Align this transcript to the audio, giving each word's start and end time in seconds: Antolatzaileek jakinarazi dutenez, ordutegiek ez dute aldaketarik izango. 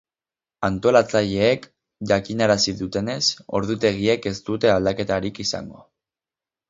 Antolatzaileek 0.67 1.67
jakinarazi 2.11 2.75
dutenez, 2.79 3.21
ordutegiek 3.59 4.27
ez 4.33 4.37
dute 4.49 4.73
aldaketarik 4.79 5.43
izango. 5.45 5.85